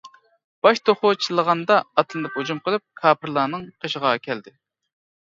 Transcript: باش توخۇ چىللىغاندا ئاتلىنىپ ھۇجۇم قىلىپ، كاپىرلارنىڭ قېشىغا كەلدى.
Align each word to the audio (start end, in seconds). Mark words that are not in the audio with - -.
باش 0.67 0.77
توخۇ 0.89 1.11
چىللىغاندا 1.25 1.77
ئاتلىنىپ 2.01 2.39
ھۇجۇم 2.39 2.63
قىلىپ، 2.69 2.85
كاپىرلارنىڭ 3.03 3.69
قېشىغا 3.85 4.15
كەلدى. 4.29 4.57